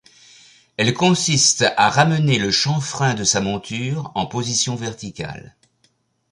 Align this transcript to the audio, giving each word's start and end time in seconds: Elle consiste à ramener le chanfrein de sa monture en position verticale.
Elle 0.77 0.95
consiste 0.95 1.63
à 1.77 1.91
ramener 1.91 2.39
le 2.39 2.49
chanfrein 2.49 3.13
de 3.13 3.23
sa 3.23 3.39
monture 3.39 4.11
en 4.15 4.25
position 4.25 4.75
verticale. 4.75 5.55